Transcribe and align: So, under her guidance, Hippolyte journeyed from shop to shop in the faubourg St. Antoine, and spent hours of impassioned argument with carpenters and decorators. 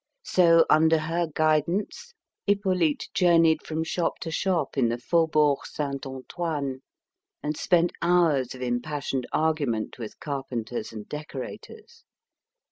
So, 0.25 0.65
under 0.67 0.97
her 0.97 1.27
guidance, 1.27 2.15
Hippolyte 2.47 3.03
journeyed 3.13 3.61
from 3.63 3.83
shop 3.83 4.17
to 4.21 4.31
shop 4.31 4.75
in 4.75 4.89
the 4.89 4.97
faubourg 4.97 5.59
St. 5.65 6.03
Antoine, 6.07 6.81
and 7.43 7.55
spent 7.55 7.91
hours 8.01 8.55
of 8.55 8.63
impassioned 8.63 9.27
argument 9.31 9.99
with 9.99 10.19
carpenters 10.19 10.91
and 10.91 11.07
decorators. 11.07 12.03